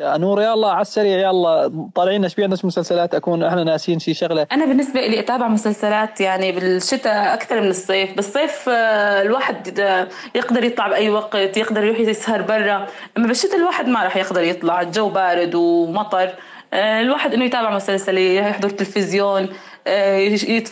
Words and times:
نور 0.00 0.42
يلا 0.42 0.68
على 0.68 0.80
السريع 0.80 1.18
يلا 1.18 1.72
طالعين 1.94 2.24
إيش 2.24 2.34
بينا 2.34 2.56
مسلسلات 2.64 3.14
أكون 3.14 3.42
إحنا 3.42 3.64
ناسين 3.64 3.98
شي 3.98 4.14
شغلة. 4.14 4.46
أنا 4.52 4.66
بالنسبة 4.66 5.00
لي 5.00 5.20
أتابع 5.20 5.48
مسلسلات 5.48 6.20
يعني 6.20 6.52
بالشتاء 6.52 7.34
أكثر 7.34 7.60
من 7.60 7.68
الصيف 7.68 8.16
بالصيف 8.16 8.68
آه، 8.68 9.22
الواحد 9.22 9.78
يقدر 10.34 10.64
يطلع 10.64 10.88
بأي 10.88 11.10
وقت 11.10 11.56
يقدر 11.56 11.84
يروح 11.84 11.98
يسهر 12.00 12.42
برا. 12.42 12.86
أما 13.16 13.26
بالشتاء 13.26 13.56
الواحد 13.56 13.88
ما 13.88 14.04
راح 14.04 14.16
يقدر 14.16 14.42
يطلع 14.42 14.80
الجو 14.80 15.08
بارد 15.08 15.54
ومطر. 15.54 16.30
آه، 16.72 17.00
الواحد 17.00 17.34
إنه 17.34 17.44
يتابع 17.44 17.74
مسلسل 17.74 18.18
يحضر 18.18 18.70
تلفزيون. 18.70 19.48
آه، 19.88 20.16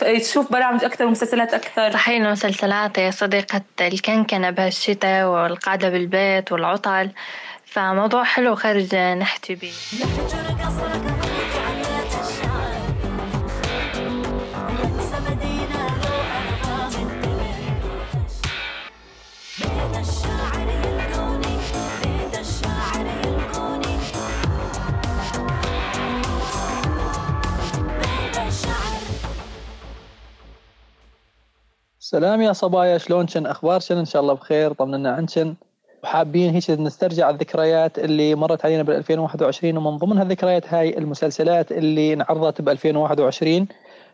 يشوف 0.03 0.53
برامج 0.53 0.85
أكثر 0.85 1.05
ومسلسلات 1.07 1.55
أكثر 1.55 1.91
صحيح 1.91 2.27
المسلسلات 2.27 2.98
يا 2.98 3.11
صديقة 3.11 3.61
الكنكنة 3.80 4.51
بهالشتاء 4.51 5.27
والقعدة 5.27 5.89
بالبيت 5.89 6.53
والعطل. 6.53 7.11
فموضوع 7.66 8.25
حلو 8.25 8.55
خارج 8.55 8.95
نحكي 8.95 9.55
بيه. 9.55 9.73
سلام 32.10 32.42
يا 32.42 32.52
صبايا 32.52 32.98
شلونشن؟ 32.98 33.46
أخبارشن؟ 33.46 33.96
إن 33.96 34.05
شاء 34.05 34.23
الله 34.23 34.34
بخير 34.34 34.73
طمنا 34.73 35.10
عنشن. 35.10 35.55
وحابين 36.05 36.55
هيك 36.55 36.70
نسترجع 36.70 37.30
الذكريات 37.30 37.98
اللي 37.98 38.34
مرت 38.34 38.64
علينا 38.64 38.83
بال 38.83 38.97
2021 38.97 39.77
ومن 39.77 39.97
ضمن 39.97 40.19
هالذكريات 40.19 40.74
هاي 40.74 40.98
المسلسلات 40.98 41.73
اللي 41.73 42.12
انعرضت 42.12 42.61
ب 42.62 42.69
2021 42.69 43.66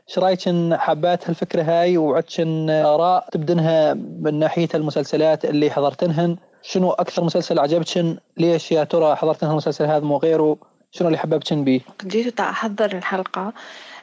إيش 0.08 0.18
رايكن 0.18 0.76
حابات 0.76 1.28
هالفكرة 1.28 1.62
هاي 1.62 1.98
وعدشن 1.98 2.70
آراء 2.70 3.28
تبدنها 3.32 3.94
من 3.94 4.38
ناحية 4.38 4.68
المسلسلات 4.74 5.44
اللي 5.44 5.70
حضرتنهن. 5.70 6.36
شنو 6.62 6.90
أكثر 6.90 7.24
مسلسل 7.24 7.58
عجبتشن؟ 7.58 8.16
ليش 8.36 8.72
يا 8.72 8.84
ترى 8.84 9.16
حضرتنها 9.16 9.52
المسلسل 9.52 9.84
هذا 9.84 10.04
مو 10.04 10.16
غيره؟ 10.16 10.56
شنو 10.90 11.08
اللي 11.08 11.18
حببتشن 11.18 11.64
بيه؟ 11.64 11.80
جيت 12.06 12.40
أحضر 12.40 12.96
الحلقة. 12.96 13.52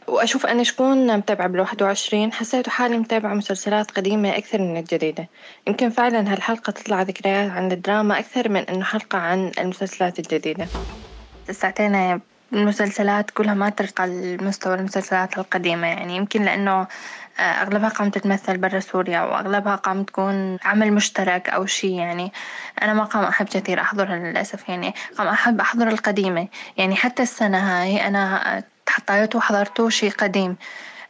وأشوف 0.09 0.45
أنا 0.45 0.63
شكون 0.63 1.17
متابعة 1.17 1.47
بالواحد 1.47 1.81
وعشرين. 1.81 2.33
حسيت 2.33 2.69
حالي 2.69 2.97
متابعة 2.97 3.33
مسلسلات 3.33 3.91
قديمة 3.91 4.37
أكثر 4.37 4.61
من 4.61 4.77
الجديدة. 4.77 5.27
يمكن 5.67 5.89
فعلا 5.89 6.33
هالحلقة 6.33 6.71
تطلع 6.71 7.01
ذكريات 7.01 7.51
عن 7.51 7.71
الدراما 7.71 8.19
أكثر 8.19 8.49
من 8.49 8.61
إنه 8.61 8.83
حلقة 8.83 9.17
عن 9.17 9.51
المسلسلات 9.59 10.19
الجديدة. 10.19 10.67
ساعتين 11.51 12.21
المسلسلات 12.53 13.31
كلها 13.31 13.53
ما 13.53 13.69
ترقى 13.69 14.07
لمستوى 14.07 14.75
المسلسلات 14.75 15.37
القديمة. 15.37 15.87
يعني 15.87 16.15
يمكن 16.15 16.43
لأنه 16.43 16.87
آه، 17.39 17.41
أغلبها 17.41 17.89
قام 17.89 18.09
تتمثل 18.09 18.57
برا 18.57 18.79
سوريا 18.79 19.21
وأغلبها 19.21 19.75
قام 19.75 20.03
تكون 20.03 20.57
عمل 20.63 20.93
مشترك 20.93 21.49
أو 21.49 21.65
شي 21.65 21.95
يعني 21.95 22.31
أنا 22.81 22.93
ما 22.93 23.03
قام 23.03 23.23
أحب 23.23 23.45
كثير 23.45 23.81
أحضرها 23.81 24.15
للأسف. 24.15 24.69
يعني 24.69 24.93
قام 25.17 25.27
أحب 25.27 25.59
أحضر 25.59 25.87
القديمة. 25.87 26.47
يعني 26.77 26.95
حتى 26.95 27.23
السنة 27.23 27.57
هاي 27.57 28.07
أنا 28.07 28.63
حطيته 28.89 29.37
وحضرته 29.37 29.89
شي 29.89 30.09
قديم. 30.09 30.57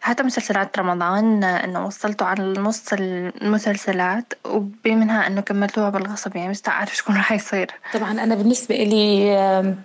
حتى 0.02 0.24
مسلسلات 0.24 0.80
رمضان 0.80 1.44
إنه 1.44 1.86
وصلته 1.86 2.26
على 2.26 2.44
نص 2.44 2.94
المسلسلات 2.94 4.34
وبمنها 4.46 5.28
إنه 5.28 5.42
كملتوها 5.42 5.90
بالغصب 5.90 6.36
يعني 6.36 6.50
مش 6.50 6.62
عارف 6.68 6.96
شكون 6.96 7.16
راح 7.16 7.32
يصير. 7.32 7.72
طبعا 7.94 8.12
أنا 8.12 8.36
بالنسبة 8.36 8.76
إلي 8.76 9.32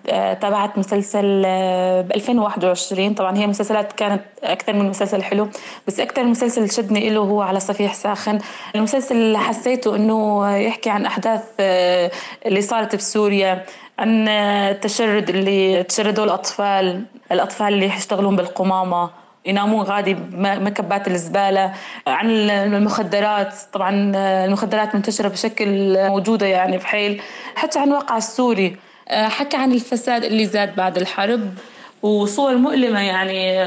آه، 0.08 0.34
تابعت 0.34 0.78
مسلسل 0.78 1.42
آه، 1.46 2.00
ب 2.00 2.12
2021 2.12 3.14
طبعا 3.14 3.36
هي 3.36 3.46
مسلسلات 3.46 3.92
كانت 3.92 4.22
أكثر 4.42 4.72
من 4.72 4.88
مسلسل 4.88 5.22
حلو 5.22 5.48
بس 5.86 6.00
أكثر 6.00 6.24
مسلسل 6.24 6.70
شدني 6.70 7.10
له 7.10 7.20
هو 7.20 7.42
على 7.42 7.60
صفيح 7.60 7.94
ساخن. 7.94 8.38
المسلسل 8.74 9.36
حسيته 9.36 9.96
إنه 9.96 10.50
يحكي 10.56 10.90
عن 10.90 11.06
أحداث 11.06 11.42
آه، 11.60 12.10
اللي 12.46 12.60
صارت 12.62 12.96
بسوريا 12.96 13.64
عن 13.98 14.28
التشرد 14.28 15.28
اللي 15.30 15.82
تشردوا 15.82 16.24
الأطفال 16.24 17.04
الأطفال 17.32 17.74
اللي 17.74 17.86
يشتغلون 17.86 18.36
بالقمامة. 18.36 19.23
ينامون 19.46 19.84
غادي 19.84 20.14
بمكبات 20.14 21.08
الزبالة 21.08 21.72
عن 22.06 22.30
المخدرات. 22.50 23.54
طبعا 23.72 24.12
المخدرات 24.44 24.94
منتشرة 24.94 25.28
بشكل 25.28 25.96
موجودة 26.08 26.46
يعني 26.46 26.78
بحيل 26.78 27.22
حتى 27.56 27.78
عن 27.78 27.88
الواقع 27.88 28.16
السوري. 28.16 28.76
حكى 29.10 29.56
عن 29.56 29.72
الفساد 29.72 30.24
اللي 30.24 30.46
زاد 30.46 30.76
بعد 30.76 30.96
الحرب 30.96 31.54
وصور 32.02 32.56
مؤلمة 32.56 33.00
يعني 33.00 33.64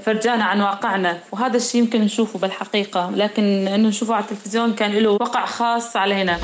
فرجانا 0.00 0.44
عن 0.44 0.60
واقعنا. 0.60 1.18
وهذا 1.32 1.56
الشيء 1.56 1.80
يمكن 1.80 2.00
نشوفه 2.00 2.38
بالحقيقة. 2.38 3.10
لكن 3.14 3.68
إنه 3.68 3.88
نشوفه 3.88 4.14
على 4.14 4.24
التلفزيون 4.24 4.72
كان 4.72 4.90
له 4.90 5.10
وقع 5.10 5.44
خاص 5.44 5.96
علينا. 5.96 6.38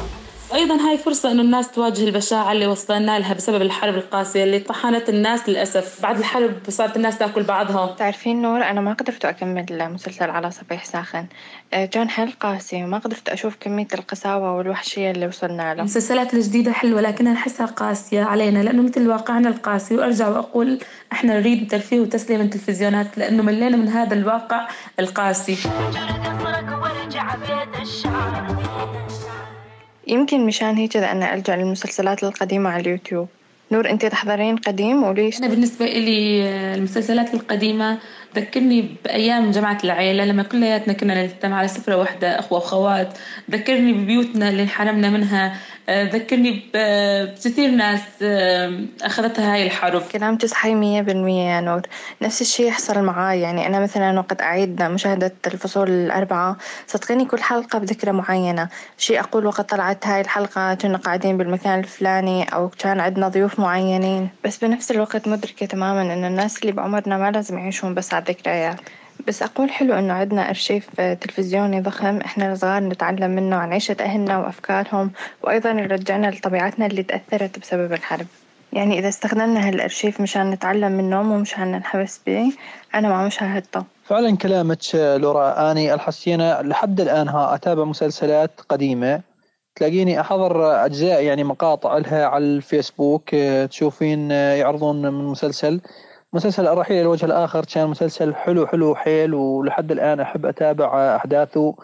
أيضا 0.55 0.75
هاي 0.89 0.99
فرصة 0.99 1.33
إنه 1.33 1.43
الناس 1.43 1.71
تواجه 1.71 2.05
البشاعة 2.05 2.53
اللي 2.53 2.67
وصلنا 2.67 3.19
لها 3.19 3.35
بسبب 3.35 3.63
الحرب 3.63 3.95
القاسية 3.95 4.45
اللي 4.45 4.59
طحنت 4.59 5.09
الناس 5.09 5.49
للأسف. 5.49 6.03
بعد 6.03 6.19
الحرب 6.19 6.53
صارت 6.69 6.97
الناس 6.97 7.19
تأكل 7.19 7.43
بعضها. 7.43 7.95
تعرفين 7.99 8.43
نور 8.43 8.63
أنا 8.63 8.81
ما 8.81 8.93
قدرت 8.93 9.25
أكمل 9.25 9.67
مسلسل 9.71 10.31
على 10.31 10.51
صبيح 10.51 10.85
ساخن. 10.85 11.27
آه، 11.73 11.85
كان 11.85 12.09
حيل 12.09 12.33
قاسي 12.41 12.85
وما 12.85 12.99
قدرت 12.99 13.29
أشوف 13.29 13.57
كمية 13.61 13.87
القساوة 13.95 14.57
والوحشية 14.57 15.11
اللي 15.11 15.27
وصلنا 15.27 15.75
له. 15.75 15.81
المسلسلات 15.81 16.35
الجديدة 16.35 16.73
حلوة 16.73 17.01
لكنها 17.01 17.33
نحسها 17.33 17.67
قاسية 17.67 18.23
علينا 18.23 18.59
لأنه 18.59 18.83
مثل 18.83 19.09
واقعنا 19.09 19.49
القاسي 19.49 19.97
وأرجع 19.97 20.29
وأقول 20.29 20.79
إحنا 21.13 21.41
نريد 21.41 21.71
ترفيه 21.71 22.01
وتسليم 22.01 22.41
التلفزيونات 22.41 23.19
لأنه 23.19 23.43
ملينا 23.43 23.77
من 23.77 23.89
هذا 23.89 24.15
الواقع 24.15 24.69
القاسي. 25.01 25.57
يمكن 30.11 30.47
مشان 30.47 30.77
هيك 30.77 30.97
أنا 30.97 31.35
ألجأ 31.35 31.57
للمسلسلات 31.57 32.25
القديمة 32.25 32.71
على 32.71 32.83
اليوتيوب 32.83 33.29
نور 33.73 33.91
أنت 33.91 34.07
تحضرين 34.07 34.57
قديم 34.57 35.03
وليش؟ 35.03 35.39
أنا 35.39 35.49
بالنسبة 35.49 35.85
إلي 35.85 36.45
المسلسلات 36.75 37.35
القديمة 37.35 37.99
تذكرني 38.35 38.97
بأيام 39.05 39.51
جماعة 39.51 39.79
العيلة 39.85 40.25
لما 40.25 40.43
كلياتنا 40.43 40.93
كنا 40.93 41.23
نجتمع 41.25 41.57
على 41.57 41.69
سفرة 41.69 41.97
واحدة 41.97 42.39
أخوة 42.39 42.59
وأخوات. 42.59 43.19
ذكرني 43.51 43.93
ببيوتنا 43.93 44.49
اللي 44.49 44.63
انحرمنا 44.63 45.11
منها. 45.11 45.57
ذكرني 45.91 46.63
بكثير 46.75 47.71
ناس 47.71 48.01
أخذتها 49.03 49.55
هاي 49.55 49.67
الحرب. 49.67 50.03
كلامك 50.03 50.47
صحيح 50.47 50.75
مية 50.75 51.03
بالمية 51.03 51.51
يا 51.51 51.61
نور. 51.61 51.83
نفس 52.23 52.41
الشي 52.41 52.67
يحصل 52.67 53.03
معاي. 53.03 53.41
يعني 53.41 53.67
أنا 53.67 53.81
مثلا 53.81 54.19
وقت 54.19 54.43
أعيد 54.43 54.83
مشاهدة 54.83 55.33
الفصول 55.47 55.91
الأربعة 55.91 56.57
صدقيني 56.87 57.25
كل 57.25 57.43
حلقة 57.43 57.79
بذكرى 57.79 58.13
معينة. 58.13 58.69
شي 58.99 59.21
أقول 59.21 59.47
وقت 59.47 59.61
طلعت 59.71 60.07
هاي 60.07 60.21
الحلقة 60.21 60.75
كنا 60.75 60.99
قاعدين 60.99 61.39
بالمكان 61.39 61.79
الفلاني 61.79 62.45
أو 62.45 62.69
كان 62.69 63.01
عندنا 63.01 63.29
ضيوف 63.29 63.61
معينين. 63.61 64.29
بس 64.45 64.65
بنفس 64.65 64.91
الوقت 64.91 65.29
مدركة 65.29 65.67
تماما 65.67 66.03
إن 66.03 66.25
الناس 66.25 66.59
اللي 66.63 66.73
بعمرنا 66.73 67.19
ما 67.19 67.31
لازم 67.31 67.59
يعيشون 67.59 67.95
بس 67.95 68.15
الذكريات 68.21 68.77
بس 69.27 69.43
أقول 69.43 69.71
حلو 69.71 69.95
إنه 69.95 70.13
عندنا 70.15 70.49
أرشيف 70.49 71.01
تلفزيوني 71.01 71.81
ضخم. 71.81 72.17
إحنا 72.17 72.53
الصغار 72.53 72.83
نتعلم 72.83 73.31
منه 73.31 73.57
عن 73.57 73.73
عيشة 73.73 73.97
أهلنا 74.01 74.39
وأفكارهم 74.39 75.11
وأيضا 75.43 75.71
يرجعنا 75.71 76.27
لطبيعتنا 76.27 76.87
اللي 76.87 77.03
تأثرت 77.03 77.59
بسبب 77.59 77.93
الحرب. 77.93 78.27
يعني 78.73 78.99
إذا 78.99 79.09
استخدمنا 79.09 79.69
هالأرشيف 79.69 80.21
مشان 80.21 80.51
نتعلم 80.51 80.93
منه 80.93 81.23
مو 81.23 81.39
مشان 81.39 81.73
ننحبس 81.73 82.21
به 82.27 82.53
أنا 82.95 83.09
ما 83.09 83.27
مشاهدته 83.27 83.85
فعلا 84.05 84.37
كلامك 84.37 84.79
لورا 84.95 85.71
أني 85.71 85.95
الحسينة. 85.95 86.61
لحد 86.61 87.01
الآن 87.01 87.29
ها 87.29 87.55
أتابع 87.55 87.85
مسلسلات 87.85 88.61
قديمة. 88.69 89.21
تلاقيني 89.77 90.21
أحضر 90.21 90.85
أجزاء 90.85 91.23
يعني 91.23 91.45
مقاطع 91.45 91.99
لها 91.99 92.27
على 92.27 92.45
الفيسبوك. 92.45 93.35
تشوفين 93.71 94.31
يعرضون 94.31 95.03
من 95.03 95.25
مسلسل. 95.25 95.81
مسلسل 96.33 96.67
الرحيل 96.67 96.97
إلى 96.97 97.03
الوجه 97.03 97.27
الآخر 97.27 97.65
كان 97.65 97.89
مسلسل 97.89 98.35
حلو 98.35 98.67
حلو 98.67 98.95
حيل 98.95 99.35
ولحد 99.35 99.93
الآن 99.93 100.21
أحب 100.21 100.47
أتابع 100.47 101.17
أحداثه. 101.17 101.75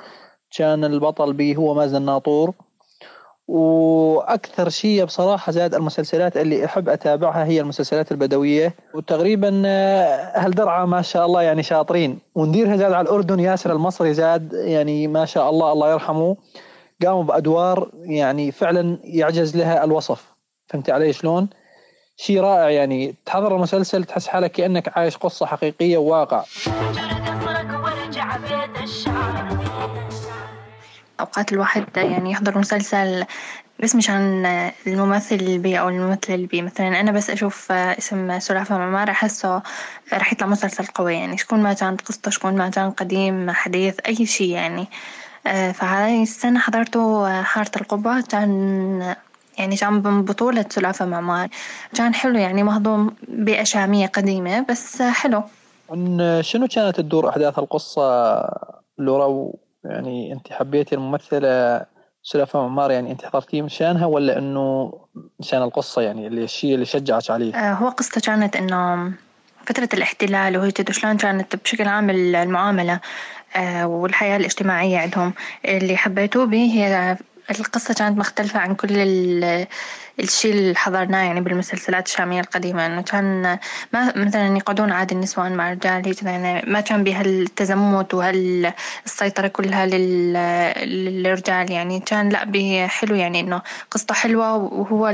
كان 0.57 0.85
البطل 0.85 1.33
به 1.33 1.55
هو 1.59 1.75
مازن 1.75 2.03
ناطور. 2.03 2.53
وأكثر 3.49 4.69
شيء 4.69 5.05
بصراحة 5.05 5.53
زاد 5.53 5.75
المسلسلات 5.75 6.37
اللي 6.37 6.65
أحب 6.65 6.89
أتابعها 6.89 7.45
هي 7.45 7.61
المسلسلات 7.61 8.13
البدوية. 8.13 8.75
وتقريبا 8.95 9.63
أهل 10.37 10.51
درعا 10.51 10.85
ما 10.85 11.03
شاء 11.03 11.27
الله 11.27 11.43
يعني 11.43 11.63
شاطرين. 11.63 12.19
ونديرها 12.35 12.77
زاد 12.77 12.93
على 12.93 13.09
الأردن 13.09 13.41
ياسر 13.41 13.73
المصري 13.73 14.15
زاد 14.15 14.53
يعني 14.53 15.09
ما 15.09 15.25
شاء 15.25 15.51
الله 15.51 15.73
الله 15.73 15.93
يرحمه 15.93 16.37
قاموا 17.05 17.23
بأدوار 17.23 17.91
يعني 17.95 18.53
فعلا 18.53 18.99
يعجز 19.05 19.57
لها 19.57 19.85
الوصف. 19.85 20.35
فهمت 20.67 20.91
علي 20.91 21.13
شلون؟ 21.13 21.49
شيء 22.17 22.41
رائع 22.41 22.71
يعني. 22.71 23.15
تحضر 23.27 23.57
المسلسل 23.57 24.05
تحس 24.05 24.27
حالك 24.29 24.53
كأنك 24.53 24.99
عايش 24.99 25.17
قصة 25.17 25.47
حقيقية 25.47 25.99
وواقع. 25.99 26.45
أوقات 31.21 31.53
الواحد 31.53 31.85
يعني 31.97 32.31
يحضر 32.31 32.59
مسلسل 32.59 33.25
بس 33.83 33.95
مشان 33.95 34.47
الممثل 34.87 35.35
البي 35.35 35.81
أو 35.81 35.89
الممثلة 35.89 36.35
البي 36.35 36.63
مثلا 36.63 37.01
أنا 37.01 37.13
بس 37.13 37.31
أشوف 37.31 37.73
اسم 37.73 38.39
سلافة 38.39 38.79
معمار 38.79 39.11
أحسه 39.11 39.63
رح 40.13 40.33
يطلع 40.33 40.47
مسلسل 40.47 40.87
قوي 40.87 41.15
يعني. 41.15 41.39
شكون 41.39 41.63
ما 41.63 41.73
كانت 41.73 42.01
قصته 42.01 42.31
شكون 42.31 42.57
ما 42.57 42.69
كان 42.69 42.91
قديم 42.91 43.51
حديث 43.51 44.01
أي 44.07 44.27
شي 44.27 44.51
يعني. 44.51 44.87
فهاي 45.73 46.23
السنة 46.23 46.61
حضرته 46.61 47.43
حارة 47.43 47.71
القبة. 47.77 48.21
كان 48.21 49.17
يعني 49.59 49.77
كان 49.77 49.93
من 49.93 50.25
بطولة 50.25 50.65
سلافة 50.69 51.05
معمار 51.05 51.49
كان 51.95 52.15
حلو 52.15 52.39
يعني 52.39 52.63
مهضوم 52.63 53.15
بيئة 53.29 53.65
شامية 53.65 54.07
قديمة 54.07 54.67
بس 54.71 55.03
حلو. 55.03 55.43
عن 55.91 56.39
شنو 56.43 56.67
كانت 56.69 56.97
تدور 56.97 57.29
أحداث 57.29 57.59
القصة 57.59 58.33
لورا؟ 58.99 59.53
يعني 59.85 60.33
أنت 60.33 60.53
حبيتي 60.53 60.95
الممثلة 60.95 61.85
سلافة 62.23 62.61
معمار 62.61 62.91
يعني 62.91 63.13
أنت 63.13 63.25
حضرتيه 63.25 63.63
مشانها 63.63 64.07
ولا 64.07 64.39
إنه 64.39 64.93
مشان 65.41 65.63
القصة؟ 65.63 66.03
يعني 66.03 66.27
اللي 66.27 66.45
الشيء 66.45 66.75
اللي 66.75 66.85
شجعك 66.85 67.31
عليه؟ 67.31 67.55
آه 67.55 67.73
هو 67.73 67.89
قصته 67.89 68.21
كانت 68.21 68.57
إنه 68.57 69.13
فترة 69.67 69.89
الاحتلال 69.95 70.57
وهيك 70.57 70.93
شلون 70.93 71.17
كانت 71.17 71.57
بشكل 71.57 71.89
عام 71.89 72.11
المعاملة 72.11 73.01
آه 73.57 73.87
والحياة 73.87 74.37
الاجتماعية 74.37 74.99
عندهم. 74.99 75.33
اللي 75.65 75.97
حبيته 75.97 76.45
به 76.45 76.57
هي 76.73 77.17
القصة 77.51 77.95
كانت 77.95 78.19
مختلفة 78.19 78.61
عن 78.61 78.75
كل 78.75 78.97
الشي 80.21 80.51
اللي 80.51 80.77
حضرناه 80.77 81.23
يعني 81.23 81.41
بالمسلسلات 81.41 82.07
الشامية 82.07 82.41
القديمة 82.41 82.87
إنه 82.87 83.03
كان 83.03 83.59
ما 83.93 84.13
مثلا 84.17 84.57
يقعدون 84.57 84.93
عادي 84.93 85.15
النسوان 85.15 85.57
مع 85.57 85.73
الرجال 85.73 86.15
يعني 86.23 86.71
ما 86.71 86.81
كان 86.81 87.05
بهالتزمت 87.05 88.15
وهالسيطرة 88.15 89.49
كلها 89.49 89.87
للرجال 89.87 91.73
يعني 91.73 92.01
كان 92.01 92.29
لا 92.29 92.45
بحلو 92.45 93.15
يعني 93.15 93.41
إنه 93.41 93.63
قصته 93.91 94.15
حلوة 94.15 94.57
وهو 94.57 95.09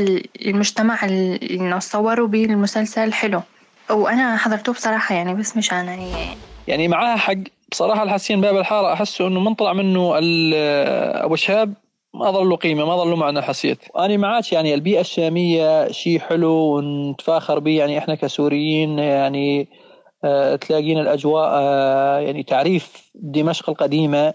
المجتمع 0.46 1.05
اللي 1.05 1.81
صوروا 1.81 2.28
به 2.28 2.44
المسلسل 2.44 3.12
حلو. 3.12 3.43
وأنا 3.90 4.37
حضرته 4.37 4.73
بصراحة 4.73 5.14
يعني 5.14 5.35
بس 5.35 5.56
مشان 5.56 5.87
يعني 5.87 6.12
يعني 6.69 6.88
معاها 6.88 7.17
حق. 7.17 7.35
بصراحة 7.73 8.02
الحسين 8.02 8.40
باب 8.40 8.56
الحارة 8.56 8.93
أحسه 8.93 9.26
إنه 9.26 9.40
من 9.40 9.55
طلع 9.55 9.73
منه 9.73 10.12
أبو 11.25 11.37
شهاب 11.37 11.75
ما 12.14 12.31
ظل 12.31 12.49
له 12.49 12.56
قيمة 12.56 12.85
ما 12.85 12.97
ظل 12.97 13.11
له 13.11 13.17
معنى 13.17 13.43
حسيت. 13.43 13.79
أنا 13.99 14.17
معاك 14.17 14.53
يعني 14.53 14.75
البيئة 14.75 15.00
الشامية 15.00 15.91
شيء 15.93 16.19
حلو 16.19 16.53
ونتفاخر 16.76 17.59
به 17.59 17.79
يعني 17.79 17.99
إحنا 17.99 18.14
كسوريين 18.14 18.99
يعني 18.99 19.69
آه 20.25 20.56
تلاقينا 20.56 21.00
الأجواء 21.00 21.49
آه 21.53 22.19
يعني 22.19 22.43
تعريف 22.43 23.11
دمشق 23.14 23.70
القديمة 23.70 24.35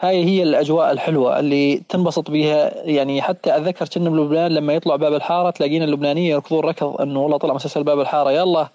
هاي 0.00 0.24
هي 0.24 0.42
الأجواء 0.42 0.92
الحلوة 0.92 1.38
اللي 1.40 1.76
تنبسط 1.88 2.30
بها 2.30 2.82
يعني 2.86 3.22
حتى 3.22 3.56
أتذكر 3.56 3.88
كنا 3.88 4.10
بلبنان 4.10 4.52
لما 4.52 4.72
يطلع 4.72 4.96
باب 4.96 5.14
الحارة 5.14 5.50
تلاقينا 5.50 5.84
اللبنانيه 5.84 6.30
يركضون 6.30 6.60
ركض 6.64 7.00
إنه 7.00 7.20
والله 7.20 7.36
طلع 7.36 7.54
مسلسل 7.54 7.84
باب 7.84 8.00
الحارة 8.00 8.30
يلا. 8.32 8.68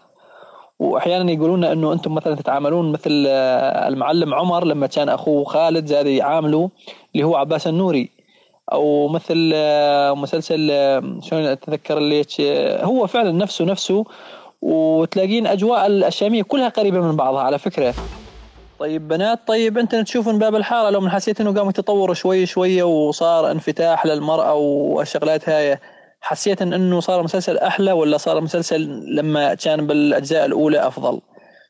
وأحيانا 0.80 1.32
يقولون 1.32 1.64
إنه 1.64 1.94
أنتم 1.94 2.16
مثلا 2.16 2.36
تتعاملون 2.36 2.92
مثل 2.92 3.26
آه، 3.28 3.88
المعلم 3.88 4.34
عمر 4.34 4.66
لما 4.66 4.88
كان 4.88 5.10
أخوه 5.10 5.44
خالد 5.44 5.86
زاد 5.86 6.06
يعامله 6.08 6.70
اللي 7.16 7.26
هو 7.26 7.36
عباس 7.36 7.68
النوري. 7.68 8.10
أو 8.72 9.08
مثل 9.08 9.52
آه، 9.56 10.14
مسلسل 10.16 10.68
آه، 10.72 11.20
شلون 11.22 11.44
أتذكر 11.44 11.98
اللي 11.98 12.26
هو 12.84 13.08
فعلا 13.08 13.32
نفسه 13.32 13.66
نفسه. 13.66 14.06
وتلاقين 14.62 15.48
أجواء 15.48 15.88
الشاميه 15.88 16.44
كلها 16.44 16.70
قريبة 16.70 17.00
من 17.02 17.16
بعضها 17.16 17.42
على 17.42 17.60
فكرة. 17.60 17.94
طيب 18.80 19.08
بنات 19.08 19.40
طيب 19.48 19.78
أنت 19.78 19.96
تشوفون 19.96 20.40
باب 20.40 20.56
الحارة 20.56 20.90
لو 20.90 21.02
من 21.02 21.10
حسيت 21.10 21.42
إنه 21.42 21.54
قام 21.54 21.70
يتطور 21.70 22.14
شوي 22.14 22.46
شوية 22.46 22.84
وصار 22.84 23.52
انفتاح 23.52 24.06
للمرأة 24.06 24.54
والشغلات 24.54 25.50
هاي 25.50 25.80
حسيت 26.22 26.62
إنه 26.62 27.00
صار 27.00 27.20
المسلسل 27.20 27.58
أحلى 27.58 27.92
ولا 27.92 28.18
صار 28.18 28.38
المسلسل 28.38 29.06
لما 29.16 29.54
كان 29.54 29.88
بالأجزاء 29.88 30.46
الأولى 30.46 30.88
أفضل؟ 30.88 31.22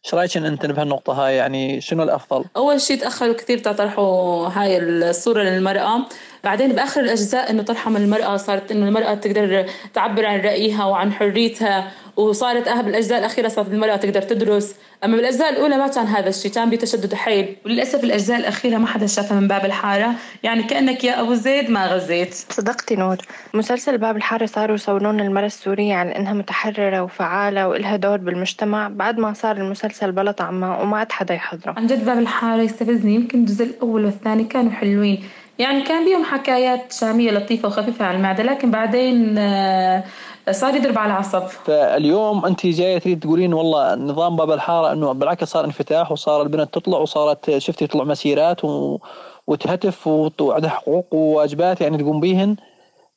إيش 0.06 0.14
رأيك 0.14 0.38
أنت 0.38 0.66
بهالنقطة 0.66 1.14
هاي 1.14 1.36
يعني 1.36 1.82
شنو 1.82 2.04
الأفضل؟ 2.04 2.46
أول 2.58 2.82
شيء 2.82 3.00
تأخروا 3.00 3.34
كثير 3.34 3.58
تطرحوا 3.58 4.48
هاي 4.48 4.78
الصورة 4.78 5.44
للمرأة 5.44 6.06
بعدين 6.44 6.72
بآخر 6.72 7.02
الأجزاء 7.02 7.52
إنه 7.52 7.66
من 7.86 7.96
المرأة 7.96 8.38
صارت 8.38 8.72
إنه 8.72 8.88
المرأة 8.88 9.14
تقدر 9.14 9.66
تعبر 9.94 10.26
عن 10.26 10.40
رأيها 10.40 10.86
وعن 10.86 11.14
حريتها 11.14 11.92
وصارت 12.18 12.68
أهل 12.68 12.86
بالاجزاء 12.86 13.20
الأخيرة 13.20 13.48
صارت 13.48 13.72
المرأة 13.72 13.96
تقدر 13.96 14.22
تدرس. 14.22 14.76
أما 15.04 15.16
بالأجزاء 15.16 15.50
الأولى 15.50 15.78
ما 15.78 15.88
كان 15.88 16.06
هذا 16.06 16.30
الشيء 16.30 16.52
كان 16.52 16.70
بتشدد 16.70 17.14
حيل. 17.14 17.56
وللأسف 17.66 18.04
الأجزاء 18.04 18.40
الأخيرة 18.40 18.78
ما 18.78 18.88
حدا 18.88 19.08
شافها 19.08 19.40
من 19.40 19.48
باب 19.48 19.66
الحارة. 19.66 20.12
يعني 20.44 20.64
كأنك 20.64 21.04
يا 21.04 21.22
أبو 21.22 21.34
زيد 21.34 21.70
ما 21.70 21.88
غزيت. 21.88 22.34
صدقتي 22.34 22.96
نور 22.96 23.18
مسلسل 23.54 23.98
باب 23.98 24.18
الحارة 24.18 24.46
صاروا 24.46 24.76
يصورون 24.76 25.20
المراه 25.20 25.46
السورية 25.46 25.96
على 25.96 26.16
إنها 26.16 26.34
متحررة 26.34 27.04
وفعالة 27.04 27.68
وإلها 27.68 27.96
دور 27.96 28.18
بالمجتمع. 28.18 28.88
بعد 28.88 29.18
ما 29.18 29.34
صار 29.34 29.58
المسلسل 29.58 30.12
بلا 30.12 30.32
طعمه 30.32 30.82
وما 30.82 30.98
عاد 30.98 31.12
حدا 31.12 31.34
يحضره. 31.34 31.74
عن 31.78 31.88
جد 31.88 32.06
باب 32.06 32.20
الحارة 32.20 32.62
يستفزني. 32.62 33.16
يمكن 33.16 33.40
الجزء 33.40 33.66
الأول 33.66 34.06
والثاني 34.06 34.44
كانوا 34.44 34.72
حلوين. 34.72 35.24
يعني 35.60 35.82
كان 35.82 36.06
بيهم 36.06 36.24
حكايات 36.24 36.92
شامية 36.92 37.32
لطيفة 37.32 37.68
وخفيفة 37.68 38.06
على 38.06 38.18
المعدة 38.18 38.44
لكن 38.44 38.72
بعدين 38.72 39.38
آه، 39.38 40.04
صار 40.52 40.76
يضرب 40.76 40.98
على 40.98 41.12
العصب. 41.12 41.48
فاليوم 41.48 42.46
أنت 42.46 42.66
جاية 42.68 42.98
تريد 42.98 43.20
تقولين 43.20 43.54
والله 43.54 43.96
نظام 43.96 44.36
باب 44.36 44.52
الحارة 44.52 44.92
إنه 44.94 45.12
بالعكس 45.12 45.44
صار 45.48 45.66
انفتاح 45.66 46.12
وصار 46.12 46.42
البنت 46.42 46.74
تطلع 46.74 46.98
وصارت 46.98 47.58
شفتي 47.58 47.88
تطلع 47.88 48.04
مسيرات 48.04 48.66
و... 48.66 49.00
وتهتف 49.48 50.08
وعندها 50.08 50.70
حقوق 50.70 51.08
وواجبات 51.14 51.82
يعني 51.82 51.98
تقوم 51.98 52.20
بيهن. 52.20 52.56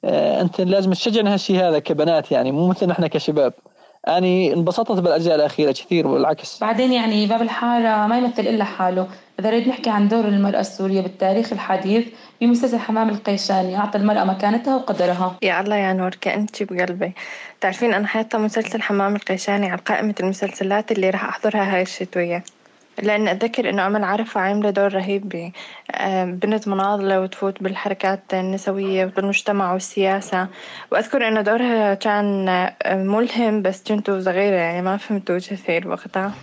آه، 0.05 0.41
أنت 0.41 0.61
لازم 0.61 0.91
تشجعن 0.91 1.27
هالشيء 1.27 1.57
هذا 1.57 1.79
كبنات 1.79 2.33
يعني 2.33 2.53
مو 2.53 2.69
مثل 2.69 2.91
إحنا 2.91 3.07
كشباب. 3.07 3.53
اني 4.09 4.55
انبسطت 4.55 5.01
بالأجزاء 5.01 5.35
الأخيرة 5.35 5.73
كثير 5.73 6.07
بالعكس 6.07 6.61
بعدين 6.61 6.93
يعني 6.93 7.27
باب 7.27 7.43
الحارة 7.43 8.07
ما 8.07 8.19
يمثل 8.19 8.43
إلا 8.43 8.65
حاله. 8.65 9.07
إذا 9.41 9.51
نريد 9.51 9.69
نحكي 9.69 9.91
عن 9.91 10.09
دور 10.09 10.25
المرأة 10.25 10.61
السورية 10.61 11.01
بالتاريخ 11.01 11.53
الحديث 11.53 12.07
في 12.39 12.47
مسلسل 12.47 12.79
حمام 12.79 13.09
القيشاني 13.09 13.77
أعطى 13.77 13.99
المرأة 13.99 14.25
مكانتها 14.25 14.77
وقدرها. 14.77 15.37
يا 15.43 15.61
الله 15.61 15.77
يا 15.77 15.93
نور 15.93 16.11
كأنت 16.21 16.63
بقلبي. 16.63 17.13
تعرفين 17.61 17.95
أنا 17.95 18.07
حاطه 18.07 18.39
مسلسل 18.39 18.83
حمام 18.83 19.17
القيشاني 19.17 19.71
على 19.71 19.81
قائمة 19.81 20.15
المسلسلات 20.21 20.93
اللي 20.93 21.11
راح 21.11 21.25
أحضرها 21.25 21.75
هاي 21.75 21.83
الشتوية. 21.83 22.45
لأن 23.03 23.29
أتذكر 23.29 23.71
إنه 23.71 23.87
أمل 23.87 24.05
عرفة 24.05 24.41
عاملة 24.41 24.71
دور 24.71 24.95
رهيب 24.95 25.53
بنت 26.25 26.69
مناضلة 26.69 27.21
وتفوت 27.21 27.63
بالحركات 27.63 28.35
النسوية 28.35 29.13
والمجتمع 29.17 29.73
والسياسة. 29.73 30.49
وأذكر 30.91 31.29
إنه 31.29 31.41
دورها 31.41 31.95
كان 31.95 32.47
ملهم 32.87 33.63
بس 33.63 33.83
كنت 33.83 34.11
صغيرة 34.11 34.57
يعني 34.57 34.83
ما 34.83 34.97
فهمت 34.97 35.33
كثير 35.33 35.89
وقتها 35.89 36.33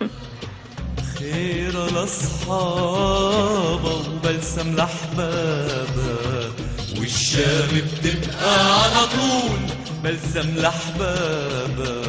خير 1.20 1.86
لأصحابه 1.90 3.94
وبلسم 4.08 4.76
لأحبابها 4.76 6.50
والشام 6.98 7.68
بتبقى 8.02 8.82
على 8.82 9.06
طول 9.06 9.60
بلسم 10.04 10.54
لأحبابها 10.56 12.02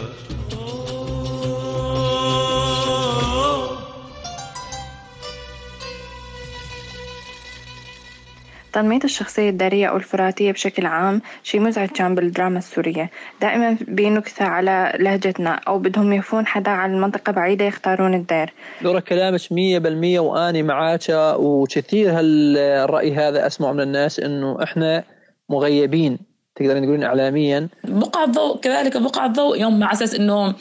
تنمية 8.73 8.99
الشخصية 9.03 9.49
الدارية 9.49 9.87
أو 9.87 9.97
الفراتية 9.97 10.51
بشكل 10.51 10.85
عام 10.85 11.21
شيء 11.43 11.61
مزعج 11.61 11.89
كان 11.89 12.15
بالدراما 12.15 12.57
السورية. 12.57 13.09
دائما 13.41 13.77
بنكثة 13.87 14.45
على 14.45 14.93
لهجتنا 14.99 15.59
أو 15.67 15.79
بدهم 15.79 16.13
يفون 16.13 16.47
حدا 16.47 16.71
على 16.71 16.93
المنطقة 16.93 17.31
بعيدة 17.31 17.65
يختارون 17.65 18.13
الدير. 18.13 18.53
دورة 18.81 18.99
كلامك 18.99 19.51
مية 19.51 19.79
بالمية 19.79 20.19
وأني 20.19 20.63
معاك 20.63 21.01
وكثير 21.35 22.11
هالرأي 22.11 23.13
هذا 23.13 23.47
أسمع 23.47 23.71
من 23.71 23.81
الناس 23.81 24.19
إنه 24.19 24.63
إحنا 24.63 25.03
مغيبين 25.49 26.19
تقدرين 26.55 26.83
تقولين 26.83 27.03
إعلاميا. 27.03 27.67
بقع 27.83 28.23
الضوء 28.23 28.59
كذلك 28.59 28.97
بقع 28.97 29.25
الضوء 29.25 29.61
يوم 29.61 29.79
مع 29.79 29.91
أساس 29.91 30.15
إنه 30.15 30.53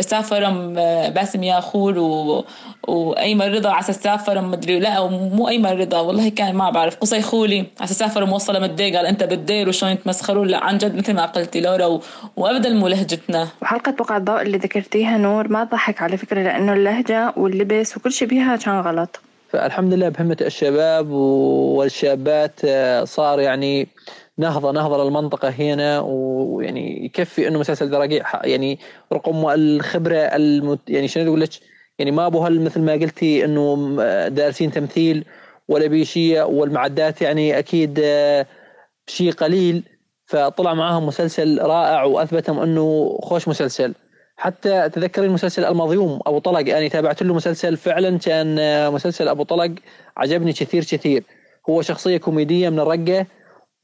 سافر 0.00 0.50
باسم 1.14 1.42
ياخور 1.42 1.98
و... 1.98 2.44
وأيمن 2.88 3.54
رضا 3.54 3.70
على 3.70 3.80
أساس 3.80 4.02
سافر 4.02 4.40
مدري 4.40 4.78
لا 4.78 5.08
مو 5.08 5.48
أيمن 5.48 5.70
رضا 5.70 6.00
والله 6.00 6.28
كان 6.28 6.54
ما 6.54 6.70
بعرف 6.70 6.96
قصي 6.96 7.22
خولي 7.22 7.58
على 7.58 7.84
أساس 7.84 7.98
سافر 7.98 8.24
موصله 8.24 8.58
مدي 8.58 8.96
قال 8.96 9.06
أنت 9.06 9.24
بالدير 9.24 9.68
وشلون 9.68 9.92
يتمسخرون؟ 9.92 10.48
لا 10.48 10.64
عن 10.64 10.78
جد 10.78 10.96
مثل 10.96 11.14
ما 11.14 11.26
قلتي 11.26 11.60
لورا 11.60 11.86
و... 11.86 12.02
وابدا 12.36 12.68
مو 12.68 12.88
لهجتنا. 12.88 13.48
وحلقة 13.62 13.92
بقع 13.92 14.16
الضوء 14.16 14.42
اللي 14.42 14.58
ذكرتيها 14.58 15.18
نور 15.18 15.48
ما 15.48 15.64
ضحك 15.64 16.02
على 16.02 16.16
فكرة 16.16 16.42
لأنه 16.42 16.72
اللهجة 16.72 17.34
واللبس 17.36 17.96
وكل 17.96 18.12
شيء 18.12 18.28
بيها 18.28 18.56
كان 18.56 18.80
غلط. 18.80 19.20
فالحمد 19.52 19.94
لله 19.94 20.08
بهمة 20.08 20.36
الشباب 20.40 21.10
والشابات 21.10 22.60
آه، 22.64 23.04
صار 23.04 23.40
يعني 23.40 23.88
نهضه 24.40 24.72
نهضه 24.72 25.04
للمنطقه 25.04 25.48
هنا 25.48 26.00
ويعني 26.00 27.04
يكفي 27.04 27.48
إنه 27.48 27.58
مسلسل 27.58 27.90
دراقيع 27.90 28.24
يعني 28.44 28.78
رقم 29.12 29.48
الخبرة 29.48 30.16
المت 30.16 30.80
يعني 30.88 31.08
شنو 31.08 31.28
أقول 31.28 31.40
لك؟ 31.40 31.50
يعني 31.98 32.10
ما 32.10 32.26
أبو 32.26 32.42
مثل 32.42 32.80
ما 32.80 32.92
قلتي 32.92 33.44
إنه 33.44 33.96
دارسين 34.28 34.70
تمثيل 34.70 35.24
ولا 35.68 35.86
بيشيه 35.86 36.42
والمعدات 36.42 37.22
يعني 37.22 37.58
أكيد 37.58 38.00
شيء 39.06 39.32
قليل. 39.32 39.82
فطلع 40.26 40.74
معاهم 40.74 41.06
مسلسل 41.06 41.62
رائع 41.62 42.04
وأثبتهم 42.04 42.58
إنه 42.58 43.18
خوش 43.22 43.48
مسلسل. 43.48 43.94
حتى 44.36 44.88
تذكرين 44.88 45.30
مسلسل 45.30 45.64
المظيوم 45.64 46.20
أبو 46.26 46.38
طلق. 46.38 46.76
أنا 46.76 46.88
تابعت 46.88 47.22
له 47.22 47.34
مسلسل 47.34 47.76
فعلا 47.76 48.18
كان 48.18 48.56
مسلسل 48.92 49.28
أبو 49.28 49.42
طلق. 49.42 49.74
عجبني 50.16 50.52
كثير 50.52 50.84
كثير. 50.84 51.24
هو 51.70 51.82
شخصية 51.82 52.16
كوميدية 52.16 52.68
من 52.68 52.80
الرقة. 52.80 53.26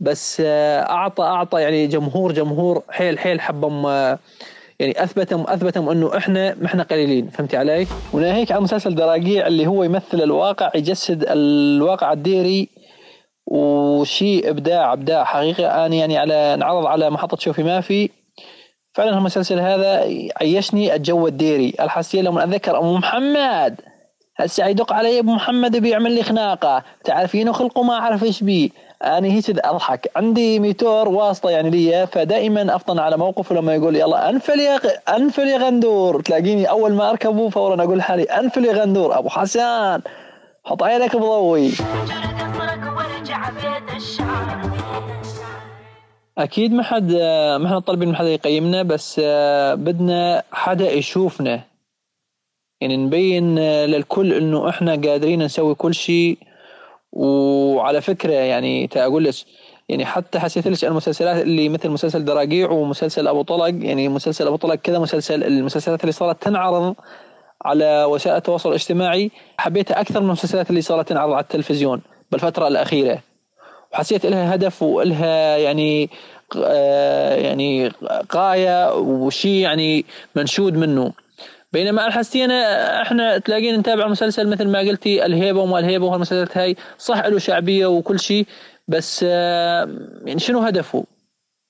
بس 0.01 0.43
أعطى 0.47 1.25
أعطى 1.25 1.63
يعني 1.63 1.87
جمهور 1.87 2.33
جمهور 2.33 2.83
حيل 2.91 3.19
حيل 3.19 3.41
حبهم 3.41 3.87
يعني 4.81 5.03
أثبتهم 5.03 5.45
أثبتهم 5.49 5.89
إنه 5.89 6.17
إحنا 6.17 6.55
ما 6.55 6.67
إحنا 6.67 6.83
قليلين. 6.83 7.29
فهمتي 7.29 7.57
علي؟ 7.57 7.87
وناهيك 8.13 8.53
عن 8.53 8.63
مسلسل 8.63 8.95
دراقيع 8.95 9.47
اللي 9.47 9.67
هو 9.67 9.83
يمثل 9.85 10.23
الواقع 10.23 10.71
يجسد 10.75 11.25
الواقع 11.29 12.13
الديري 12.13 12.69
وشيء 13.47 14.51
إبداع 14.51 14.93
إبداع 14.93 15.25
حقيقه 15.25 15.87
أنا 15.87 15.95
يعني 15.95 16.19
على 16.19 16.35
انعرض 16.35 16.87
على 16.87 17.11
محطة 17.11 17.37
شوفي 17.37 17.63
ما 17.63 17.81
في. 17.81 18.11
فعلا 18.95 19.19
المسلسل 19.19 19.61
هذا 19.61 20.09
عيشني 20.41 20.95
الجو 20.95 21.27
الديري. 21.27 21.75
الحسية 21.81 22.23
لما 22.23 22.45
أتذكر 22.45 22.79
ام 22.79 22.95
محمد. 22.95 23.81
هسه 24.37 24.67
يدق 24.67 24.93
علي 24.93 25.19
ابو 25.19 25.33
محمد 25.33 25.77
بيعمل 25.77 26.13
لي 26.13 26.23
خناقه 26.23 26.83
تعرفينه 27.05 27.53
خلقه 27.53 27.83
ما 27.83 27.95
أعرف 27.95 28.25
إيش 28.25 28.43
بيه 28.43 28.71
أنا 29.05 29.29
هيك 29.29 29.51
أضحك. 29.51 30.11
عندي 30.17 30.59
موتور 30.59 31.09
واسطة 31.09 31.51
يعني 31.51 31.71
لي 31.71 32.07
فدائما 32.07 32.77
أفطن 32.77 32.99
على 32.99 33.17
موقفه 33.17 33.55
لما 33.55 33.75
يقول 33.75 33.97
يلا 33.97 34.31
أنفل 34.31 34.61
يا 34.61 34.81
أنفل 35.17 35.49
يا 35.49 35.59
غندور. 35.59 36.21
تلاقيني 36.21 36.71
أول 36.71 36.93
ما 36.93 37.11
اركبه 37.11 37.49
فورا 37.49 37.85
أقول 37.85 38.03
حالي 38.03 38.23
أنفل 38.23 38.65
يا 38.65 38.73
غندور. 38.73 39.19
أبو 39.19 39.29
حسن 39.29 40.01
حط 40.65 40.83
عينك 40.83 41.17
بضوي. 41.17 41.71
أكيد 46.39 46.73
ما 46.73 46.83
حد 46.83 47.13
ما 47.61 47.67
إحنا 47.67 47.79
طالبين 47.79 48.09
من 48.09 48.17
حدا 48.17 48.29
يقيمنا 48.29 48.83
بس 48.83 49.21
بدنا 49.75 50.43
حدا 50.53 50.93
يشوفنا. 50.93 51.61
يعني 52.81 52.97
نبين 52.97 53.59
للكل 53.85 54.33
إنه 54.33 54.69
إحنا 54.69 54.91
قادرين 54.93 55.43
نسوي 55.43 55.75
كل 55.75 55.95
شيء. 55.95 56.39
وعلى 57.13 58.01
فكرة 58.01 58.33
يعني 58.33 58.89
أقول 58.97 59.25
لك 59.25 59.35
يعني 59.89 60.05
حتى 60.05 60.39
حسيت 60.39 60.69
لك 60.69 60.85
المسلسلات 60.85 61.43
اللي 61.43 61.69
مثل 61.69 61.89
مسلسل 61.89 62.25
دراقيع 62.25 62.71
ومسلسل 62.71 63.29
أبو 63.29 63.43
طلق 63.43 63.67
يعني 63.67 64.09
مسلسل 64.09 64.47
أبو 64.47 64.57
طلق 64.57 64.75
كذا 64.75 64.99
مسلسل 64.99 65.45
المسلسلات 65.45 66.01
اللي 66.01 66.13
صارت 66.13 66.43
تنعرض 66.43 66.95
على 67.65 68.05
وسائل 68.05 68.37
التواصل 68.37 68.69
الاجتماعي. 68.69 69.31
حبيتها 69.59 70.01
أكثر 70.01 70.21
من 70.21 70.27
المسلسلات 70.27 70.71
اللي 70.71 70.81
صارت 70.81 71.09
تنعرض 71.09 71.33
على 71.33 71.43
التلفزيون 71.43 72.03
بالفترة 72.33 72.69
الأخيرة. 72.69 73.19
وحسيت 73.93 74.27
لها 74.27 74.55
هدف 74.55 74.83
وإلها 74.83 75.57
يعني 75.57 76.11
آه 76.65 77.35
يعني 77.35 77.93
غاية 78.35 78.95
وشيء 78.95 79.61
يعني 79.63 80.05
منشود 80.35 80.77
منه. 80.77 81.13
بينما 81.77 82.07
الحسينا 82.07 83.03
إحنا 83.03 83.39
تلاقينا 83.39 83.77
نتابع 83.77 84.09
مسلسل 84.09 84.49
مثل 84.49 84.69
ما 84.69 84.79
قلتي 84.79 85.27
الهيبة 85.27 85.61
وما 85.61 85.79
الهيبة 85.79 86.07
وهالمسلسلات 86.07 86.59
هاي 86.59 86.77
صح 86.99 87.27
له 87.27 87.39
شعبية 87.39 87.87
وكل 87.87 88.21
شيء 88.21 88.47
بس 88.89 89.23
يعني 89.23 90.39
شنو 90.39 90.59
هدفه؟ 90.61 91.05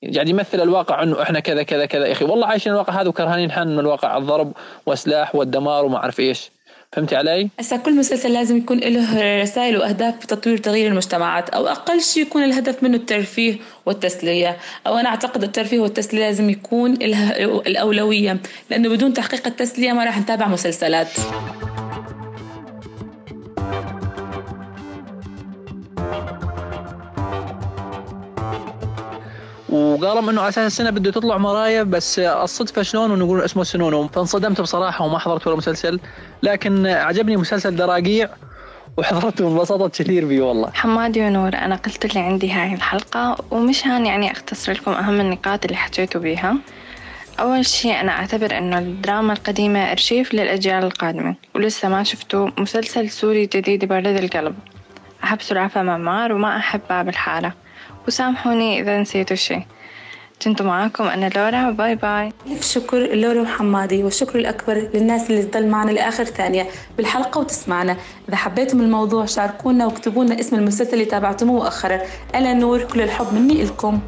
يعني 0.03 0.31
يمثل 0.31 0.61
الواقع 0.61 1.03
إنه 1.03 1.23
إحنا 1.23 1.41
كذا 1.41 1.63
كذا 1.63 1.87
كذا 1.87 2.07
يا 2.07 2.13
أخي 2.13 2.25
والله 2.25 2.47
عايشين 2.47 2.73
الواقع 2.73 3.01
هذا 3.01 3.09
وكرهانين 3.09 3.51
حن 3.53 3.69
من 3.69 3.79
الواقع 3.79 4.17
الضرب 4.17 4.53
وسلاح 4.87 5.35
والدمار 5.35 5.85
وما 5.85 5.97
أعرف 5.97 6.21
إيش 6.21 6.51
فهمتي 6.97 7.17
علي؟ 7.17 7.49
هسا 7.61 7.77
كل 7.77 7.97
مسلسل 7.97 8.33
لازم 8.33 8.57
يكون 8.57 8.79
له 8.79 9.43
رسائل 9.43 9.77
وأهداف 9.77 10.17
بتطوير 10.17 10.59
تغيير 10.59 10.91
المجتمعات 10.91 11.51
أو 11.51 11.67
أقل 11.67 12.01
شيء 12.01 12.23
يكون 12.23 12.45
الهدف 12.45 12.83
منه 12.83 12.97
الترفيه 12.97 13.57
والتسلية 13.87 14.57
أو 14.87 14.97
أنا 14.97 15.09
أعتقد 15.09 15.43
الترفيه 15.43 15.79
والتسلية 15.79 16.21
لازم 16.21 16.51
يكون 16.51 16.93
الأولوية 17.67 18.37
لأنه 18.71 18.89
بدون 18.89 19.13
تحقيق 19.13 19.47
التسلية 19.47 19.93
ما 19.93 20.05
راح 20.05 20.19
نتابع 20.19 20.49
مسلسلات 20.49 21.09
وقالوا 29.77 30.31
إنه 30.31 30.41
على 30.41 30.49
أساس 30.49 30.67
السنة 30.67 30.91
بده 30.91 31.11
تطلع 31.11 31.39
مرايا 31.39 31.83
بس 31.83 32.19
الصدفة 32.19 32.83
شلون 32.83 33.11
ونقول 33.11 33.41
اسمه 33.41 33.65
سنونو 33.65 34.09
فانصدمت 34.09 34.61
بصراحة 34.61 35.05
وما 35.05 35.19
حضرت 35.19 35.47
ولا 35.47 35.57
مسلسل 35.57 36.01
لكن 36.43 36.87
عجبني 36.87 37.37
مسلسل 37.37 37.77
دراقيع 37.77 38.29
وحضرته 38.97 39.45
وانبسطت 39.45 40.03
كثير 40.03 40.25
بيه 40.25 40.43
والله. 40.43 40.71
حمادي 40.75 41.23
ونور 41.23 41.55
أنا 41.55 41.77
قلت 41.77 42.05
اللي 42.05 42.21
عندي 42.21 42.53
هاي 42.53 42.75
الحلقة 42.75 43.37
ومش 43.51 43.87
هان 43.87 44.07
يعني 44.07 44.33
أختصر 44.33 44.73
لكم 44.73 44.91
أهم 44.91 45.21
النقاط 45.21 45.65
اللي 45.65 45.77
حكيتوا 45.77 46.21
بيها. 46.21 46.57
أول 47.41 47.67
شيء 47.67 48.01
أنا 48.01 48.13
أعتبر 48.13 48.59
إنه 48.59 48.79
الدراما 48.79 49.33
القديمة 49.33 49.93
أرشيف 49.93 50.35
للأجيال 50.35 50.85
القادمة 50.85 51.35
ولسه 51.55 51.89
ما 51.89 52.03
شفتوا 52.03 52.49
مسلسل 52.59 53.11
سوري 53.11 53.47
جديد 53.47 53.83
يبرد 53.83 54.07
القلب. 54.07 54.55
أحب 55.25 55.43
سلافة 55.43 55.83
معمار 55.83 56.33
وما 56.33 56.57
أحب 56.57 56.81
باب 56.91 57.09
الحارة. 57.09 57.53
وسامحوني 58.09 58.81
إذا 58.81 59.01
نسيتوا 59.01 59.37
شيء 59.37 59.63
كنت 60.43 60.63
معاكم 60.63 61.05
أنا 61.05 61.31
لورا. 61.37 61.71
باي 61.71 61.95
باي. 61.95 62.33
ألف 62.47 62.63
شكر 62.63 63.15
لورا 63.15 63.41
وحمادي 63.41 64.05
والشكر 64.05 64.39
الأكبر 64.39 64.89
للناس 64.95 65.31
اللي 65.31 65.43
تضل 65.43 65.69
معنا 65.69 65.91
لآخر 65.91 66.25
ثانية 66.25 66.67
بالحلقة 66.97 67.39
وتسمعنا. 67.41 67.97
إذا 68.29 68.37
حبيتم 68.37 68.81
الموضوع 68.81 69.25
شاركونا 69.25 69.87
واكتبوا 69.87 70.41
اسم 70.41 70.57
المسلسل 70.57 70.93
اللي 70.93 71.05
تابعتموه 71.05 71.63
مؤخرا. 71.63 72.01
أنا 72.35 72.55
نور 72.55 72.83
كل 72.83 73.01
الحب 73.01 73.35
مني 73.35 73.63
إلكم. 73.63 74.01